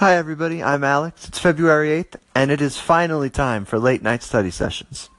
[0.00, 0.62] Hi, everybody.
[0.62, 1.28] I'm Alex.
[1.28, 5.10] It's February 8th, and it is finally time for late night study sessions.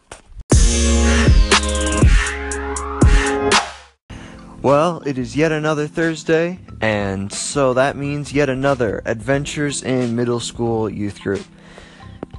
[4.63, 10.39] Well, it is yet another Thursday, and so that means yet another Adventures in Middle
[10.39, 11.45] School Youth Group.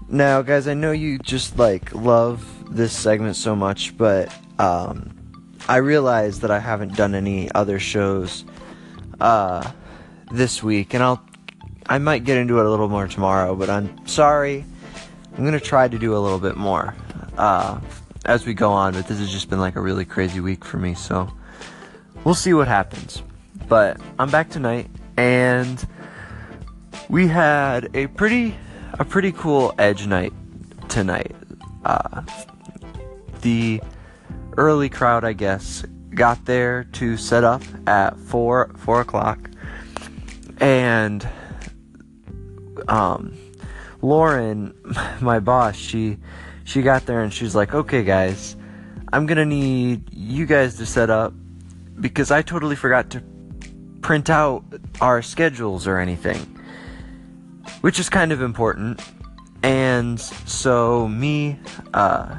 [0.09, 5.14] Now, guys, I know you just like love this segment so much, but um,
[5.68, 8.45] I realize that I haven't done any other shows
[9.20, 9.70] uh,
[10.32, 11.24] this week, and I'll
[11.93, 14.64] I might get into it a little more tomorrow, but I'm sorry.
[15.36, 16.94] I'm gonna try to do a little bit more
[17.36, 17.79] uh,
[18.25, 20.79] as we go on, but this has just been like a really crazy week for
[20.79, 21.31] me, so
[22.25, 23.22] we'll see what happens.
[23.68, 25.86] But I'm back tonight, and
[27.11, 28.56] we had a pretty
[28.95, 30.32] a pretty cool edge night
[30.89, 31.36] tonight.
[31.84, 32.22] Uh,
[33.42, 33.83] the
[34.56, 39.50] early crowd, I guess, got there to set up at four four o'clock,
[40.59, 41.28] and
[42.89, 43.36] um,
[44.00, 44.75] Lauren,
[45.20, 46.19] my boss, she
[46.65, 48.56] she got there and she's like, "Okay, guys,
[49.12, 51.33] I'm gonna need you guys to set up
[52.01, 53.23] because I totally forgot to
[54.01, 54.65] print out
[55.01, 56.39] our schedules or anything,
[57.81, 59.01] which is kind of important."
[59.62, 61.59] And so me,
[61.95, 62.37] uh,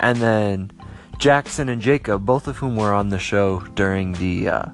[0.00, 0.72] and then
[1.18, 4.66] Jackson and Jacob, both of whom were on the show during the uh,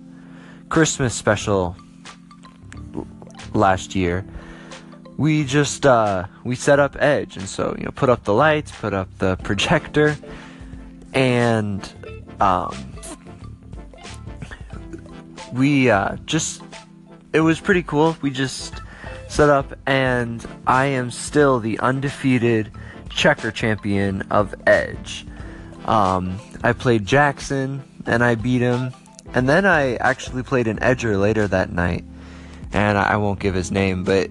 [0.68, 1.76] Christmas special
[3.54, 4.24] last year
[5.22, 8.72] we just uh, we set up Edge, and so you know, put up the lights,
[8.72, 10.16] put up the projector,
[11.14, 11.80] and
[12.40, 12.74] um,
[15.52, 16.60] we uh, just
[17.32, 18.16] it was pretty cool.
[18.20, 18.82] We just
[19.28, 22.72] set up, and I am still the undefeated
[23.08, 25.24] checker champion of Edge.
[25.84, 28.92] Um, I played Jackson, and I beat him,
[29.34, 32.04] and then I actually played an Edger later that night,
[32.72, 34.28] and I won't give his name, but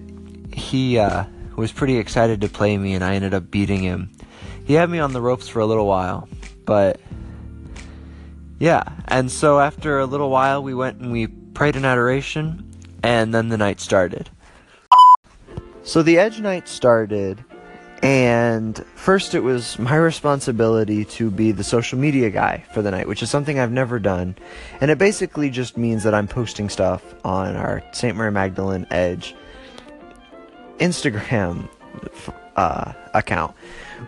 [0.54, 1.24] he uh,
[1.56, 4.10] was pretty excited to play me, and I ended up beating him.
[4.64, 6.28] He had me on the ropes for a little while,
[6.64, 7.00] but
[8.58, 8.84] yeah.
[9.08, 12.70] And so after a little while, we went and we prayed in adoration,
[13.02, 14.30] and then the night started.
[15.82, 17.44] So the Edge night started,
[18.02, 23.08] and first it was my responsibility to be the social media guy for the night,
[23.08, 24.36] which is something I've never done.
[24.80, 28.16] And it basically just means that I'm posting stuff on our St.
[28.16, 29.34] Mary Magdalene Edge
[30.82, 31.68] Instagram
[32.56, 33.54] uh, account,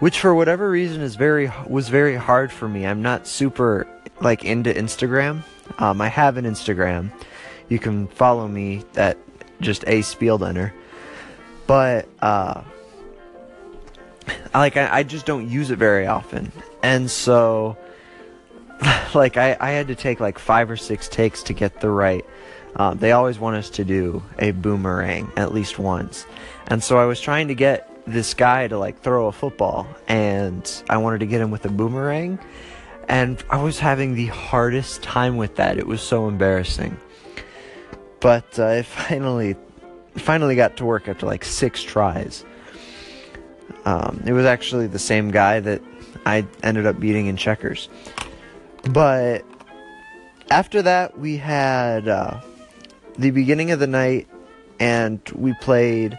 [0.00, 2.84] which for whatever reason is very was very hard for me.
[2.84, 3.86] I'm not super
[4.20, 5.44] like into Instagram.
[5.78, 7.10] Um, I have an Instagram.
[7.68, 9.16] You can follow me at
[9.60, 10.72] just a Spieldenner,
[11.66, 12.62] but uh,
[14.52, 16.50] like I, I just don't use it very often,
[16.82, 17.76] and so
[19.14, 22.24] like I, I had to take like five or six takes to get the right.
[22.76, 26.26] Uh, they always want us to do a boomerang at least once,
[26.68, 30.82] and so I was trying to get this guy to like throw a football and
[30.90, 32.38] I wanted to get him with a boomerang
[33.08, 35.78] and I was having the hardest time with that.
[35.78, 36.96] It was so embarrassing.
[38.20, 39.56] But uh, I finally
[40.16, 42.44] finally got to work after like 6 tries.
[43.84, 45.82] Um, it was actually the same guy that
[46.24, 47.88] I ended up beating in checkers.
[48.90, 49.44] But
[50.50, 52.40] after that, we had uh,
[53.18, 54.28] the beginning of the night,
[54.78, 56.18] and we played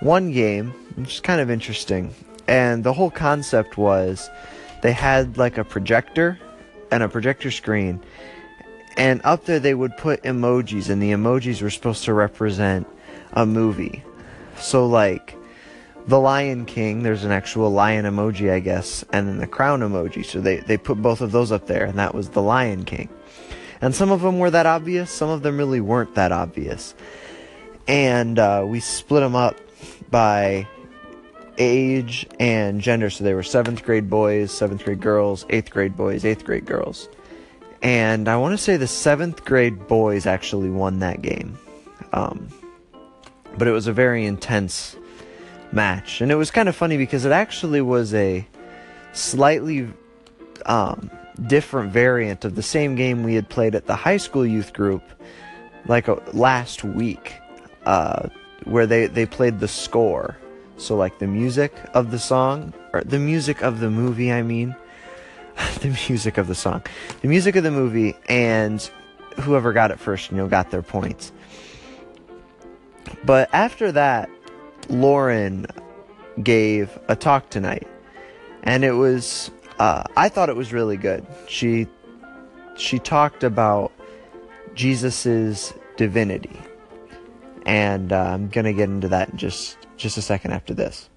[0.00, 2.14] one game, which is kind of interesting.
[2.46, 4.28] And the whole concept was
[4.82, 6.38] they had like a projector
[6.90, 8.00] and a projector screen.
[8.96, 12.86] And up there they would put emojis, and the emojis were supposed to represent
[13.32, 14.02] a movie.
[14.58, 15.36] So, like,
[16.06, 20.24] the Lion King, there's an actual lion emoji, I guess, and then the crown emoji.
[20.24, 23.08] So they, they put both of those up there, and that was the Lion King.
[23.80, 26.94] And some of them were that obvious, some of them really weren't that obvious.
[27.88, 29.56] And uh, we split them up
[30.10, 30.66] by
[31.56, 33.10] age and gender.
[33.10, 37.08] So they were seventh grade boys, seventh grade girls, eighth grade boys, eighth grade girls.
[37.82, 41.58] And I want to say the seventh grade boys actually won that game.
[42.12, 42.48] Um,
[43.56, 44.96] but it was a very intense
[45.72, 46.20] match.
[46.20, 48.46] And it was kind of funny because it actually was a
[49.12, 49.88] slightly
[50.66, 51.10] um,
[51.46, 55.02] different variant of the same game we had played at the high school youth group
[55.86, 57.34] like uh, last week.
[57.84, 58.28] Uh,
[58.64, 60.36] where they, they played the score.
[60.76, 64.74] So, like the music of the song, or the music of the movie, I mean.
[65.80, 66.82] the music of the song.
[67.20, 68.80] The music of the movie, and
[69.40, 71.32] whoever got it first, you know, got their points.
[73.24, 74.30] But after that,
[74.88, 75.66] Lauren
[76.42, 77.86] gave a talk tonight.
[78.62, 81.26] And it was, uh, I thought it was really good.
[81.48, 81.88] She,
[82.76, 83.90] she talked about
[84.74, 86.60] Jesus's divinity
[87.66, 91.08] and uh, I'm gonna get into that in just just a second after this.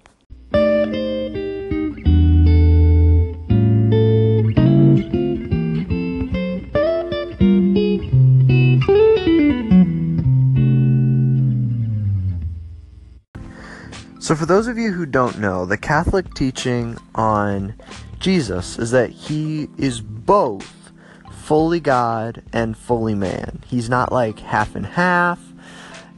[14.24, 17.74] So, for those of you who don't know, the Catholic teaching on
[18.20, 20.92] Jesus is that he is both
[21.30, 23.62] fully God and fully man.
[23.66, 25.38] He's not like half and half,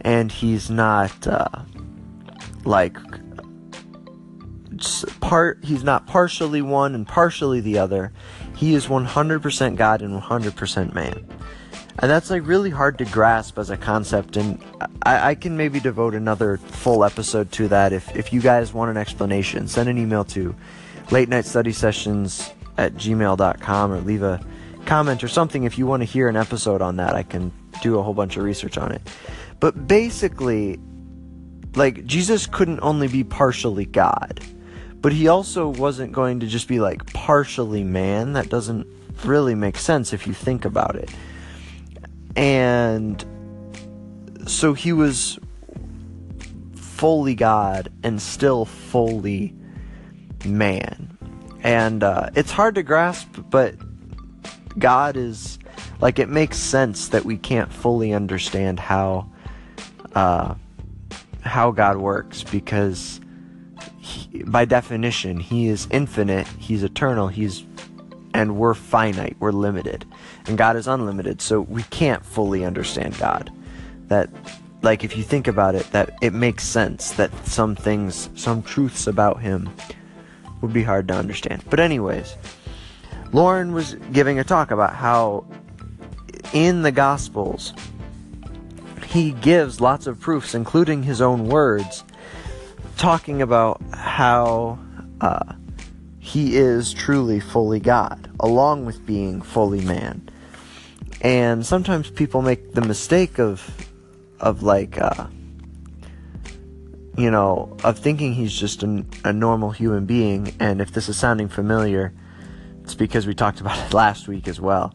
[0.02, 1.48] and he's not uh,
[2.64, 2.96] like
[5.20, 5.64] part.
[5.64, 8.12] He's not partially one and partially the other.
[8.54, 11.26] He is 100% God and 100% man
[11.98, 14.62] and that's like really hard to grasp as a concept and
[15.02, 18.90] I, I, can maybe devote another full episode to that if, if you guys want
[18.90, 19.66] an explanation.
[19.68, 20.54] Send an email to
[21.10, 24.44] late night study sessions at gmail.com or leave a
[24.84, 27.14] comment or something if you want to hear an episode on that.
[27.14, 27.50] I can
[27.82, 29.02] do a whole bunch of research on it.
[29.60, 30.78] But basically
[31.74, 34.42] like jesus couldn't only be partially god
[35.02, 38.32] but he also wasn't going to just be like partially man.
[38.32, 38.86] That doesn't
[39.24, 41.10] really make sense if you think about it
[42.36, 43.24] and
[44.46, 45.38] so he was
[46.74, 49.54] fully God and still fully
[50.44, 51.18] man.
[51.62, 53.74] And uh, it's hard to grasp, but
[54.78, 55.58] God is
[56.00, 59.30] like it makes sense that we can't fully understand how
[60.14, 60.54] uh,
[61.40, 63.20] how God works because
[63.98, 67.64] he, by definition he is infinite, he's eternal, he's
[68.36, 70.04] and we're finite, we're limited.
[70.46, 73.50] And God is unlimited, so we can't fully understand God.
[74.08, 74.28] That
[74.82, 79.06] like if you think about it, that it makes sense that some things, some truths
[79.06, 79.70] about him
[80.60, 81.64] would be hard to understand.
[81.70, 82.36] But anyways,
[83.32, 85.46] Lauren was giving a talk about how
[86.52, 87.72] in the gospels
[89.06, 92.04] he gives lots of proofs including his own words
[92.96, 94.78] talking about how
[95.20, 95.54] uh,
[96.26, 100.28] he is truly fully God, along with being fully man.
[101.20, 103.64] And sometimes people make the mistake of,
[104.40, 105.28] of like, uh,
[107.16, 110.52] you know, of thinking he's just a, a normal human being.
[110.58, 112.12] And if this is sounding familiar,
[112.82, 114.92] it's because we talked about it last week as well.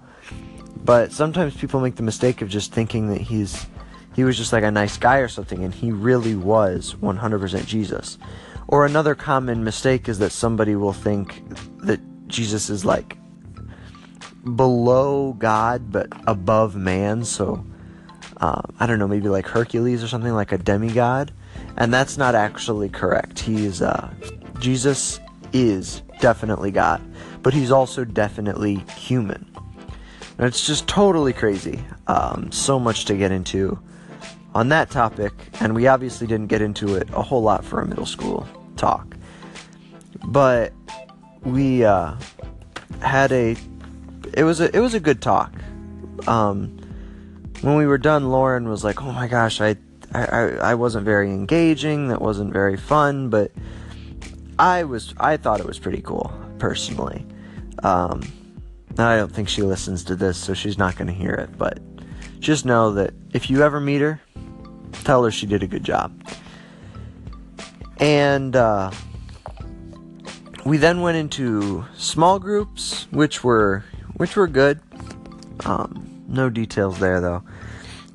[0.83, 3.65] But sometimes people make the mistake of just thinking that he's
[4.13, 8.17] he was just like a nice guy or something, and he really was 100% Jesus.
[8.71, 11.43] Or another common mistake is that somebody will think
[11.79, 13.17] that Jesus is like
[14.55, 17.25] below God but above man.
[17.25, 17.65] So
[18.37, 21.33] uh, I don't know, maybe like Hercules or something like a demigod,
[21.75, 23.39] and that's not actually correct.
[23.39, 24.09] He's uh,
[24.59, 25.19] Jesus
[25.51, 27.01] is definitely God,
[27.43, 29.45] but he's also definitely human.
[30.37, 31.83] And it's just totally crazy.
[32.07, 33.77] Um, so much to get into
[34.55, 37.85] on that topic, and we obviously didn't get into it a whole lot for a
[37.85, 38.47] middle school
[38.81, 39.15] talk.
[40.25, 40.73] But
[41.43, 42.15] we uh,
[43.01, 43.55] had a
[44.33, 45.53] it was a it was a good talk.
[46.27, 46.77] Um,
[47.61, 49.77] when we were done, Lauren was like, "Oh my gosh, I,
[50.13, 52.09] I I wasn't very engaging.
[52.09, 53.51] That wasn't very fun." But
[54.59, 57.25] I was I thought it was pretty cool personally.
[57.83, 58.21] Um,
[58.97, 61.57] I don't think she listens to this, so she's not going to hear it.
[61.57, 61.79] But
[62.39, 64.19] just know that if you ever meet her,
[65.03, 66.11] tell her she did a good job.
[68.01, 68.91] And uh,
[70.65, 73.85] we then went into small groups, which were
[74.17, 74.79] which were good.
[75.65, 77.43] Um, no details there though.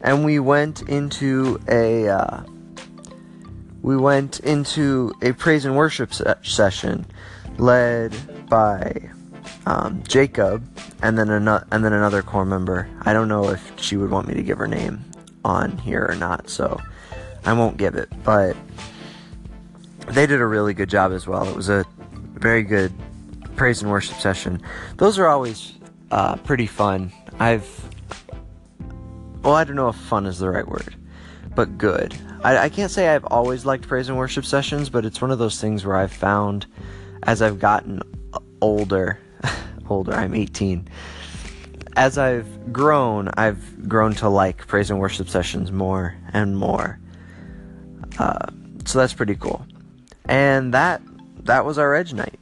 [0.01, 2.43] And we went into a uh,
[3.83, 7.07] we went into a praise and worship se- session
[7.59, 8.13] led
[8.49, 9.11] by
[9.67, 10.67] um, Jacob
[11.03, 12.89] and then another and then another core member.
[13.03, 15.05] I don't know if she would want me to give her name
[15.45, 16.81] on here or not, so
[17.45, 18.09] I won't give it.
[18.25, 18.57] But
[20.09, 21.49] they did a really good job as well.
[21.49, 21.85] It was a
[22.35, 22.93] very good
[23.57, 24.63] praise and worship session.
[24.97, 25.75] Those are always
[26.11, 27.13] uh, pretty fun.
[27.39, 27.69] I've,
[29.43, 30.95] well, I don't know if fun is the right word,
[31.55, 32.15] but good.
[32.45, 35.39] I, I can't say I've always liked praise and worship sessions, but it's one of
[35.39, 36.67] those things where I've found
[37.25, 38.01] as I've gotten
[38.61, 39.19] older,
[39.89, 40.89] older, I'm 18.
[41.97, 47.01] As I've grown, I've grown to like praise and worship sessions more and more.
[48.19, 48.47] Uh,
[48.85, 49.67] so that's pretty cool.
[50.29, 51.03] And that
[51.45, 52.39] that was our edge night.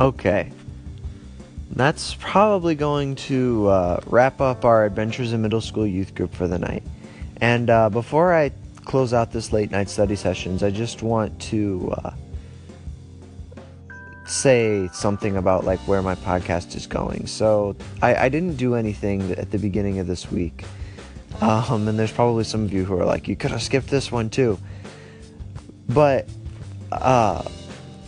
[0.00, 0.50] Okay.
[1.72, 6.48] That's probably going to uh, wrap up our Adventures in Middle School Youth Group for
[6.48, 6.82] the night.
[7.40, 8.50] And uh, before I
[8.84, 12.10] close out this late night study sessions, I just want to uh,
[14.26, 17.26] say something about like where my podcast is going.
[17.26, 20.64] So I, I didn't do anything at the beginning of this week.
[21.40, 24.12] Um, and there's probably some of you who are like, you could have skipped this
[24.12, 24.58] one too.
[25.88, 26.28] But
[26.92, 27.42] uh,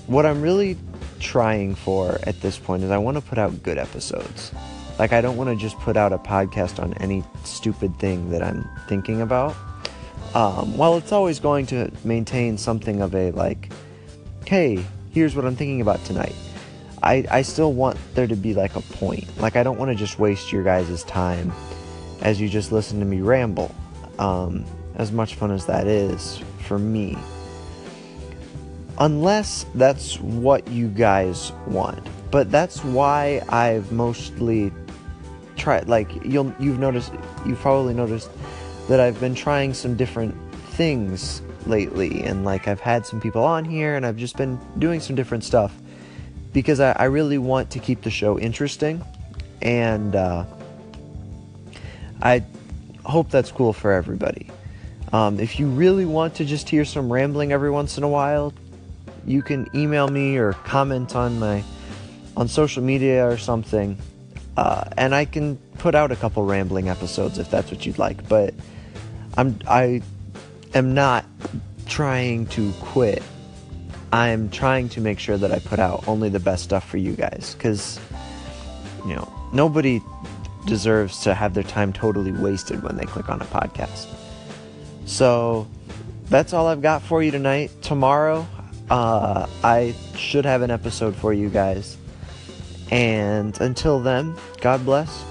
[0.07, 0.77] what I'm really
[1.19, 4.53] trying for at this point is I want to put out good episodes.
[4.99, 8.43] Like, I don't want to just put out a podcast on any stupid thing that
[8.43, 9.57] I'm thinking about.
[10.35, 13.73] Um, while it's always going to maintain something of a like,
[14.47, 16.35] hey, here's what I'm thinking about tonight.
[17.03, 19.27] I, I still want there to be like a point.
[19.41, 21.53] Like, I don't want to just waste your guys' time
[22.23, 23.75] as you just listen to me ramble.
[24.19, 24.65] Um,
[24.97, 27.17] as much fun as that is for me.
[28.99, 32.07] Unless that's what you guys want.
[32.31, 34.73] But that's why I've mostly
[35.57, 37.13] tried like you'll you've noticed
[37.47, 38.31] you've probably noticed
[38.89, 40.35] that I've been trying some different
[40.71, 44.99] things lately and like I've had some people on here and I've just been doing
[44.99, 45.75] some different stuff
[46.53, 49.05] because I, I really want to keep the show interesting
[49.61, 50.45] and uh,
[52.23, 52.45] I
[53.05, 54.49] hope that's cool for everybody.
[55.13, 58.55] Um, if you really want to just hear some rambling every once in a while,
[59.27, 61.63] you can email me or comment on my
[62.37, 63.99] on social media or something,
[64.57, 68.27] uh, and I can put out a couple rambling episodes if that's what you'd like.
[68.29, 68.55] But
[69.37, 70.01] I'm I
[70.75, 71.27] am not
[71.87, 73.23] trying to quit.
[74.13, 77.13] I'm trying to make sure that I put out only the best stuff for you
[77.13, 78.01] guys, because
[79.07, 80.01] you know nobody
[80.67, 84.07] deserves to have their time totally wasted when they click on a podcast.
[85.07, 85.67] So
[86.29, 87.71] that's all I've got for you tonight.
[87.83, 88.47] Tomorrow,
[88.91, 91.97] uh, I should have an episode for you guys.
[92.91, 95.25] And until then, God bless,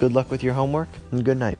[0.00, 1.58] good luck with your homework, and good night.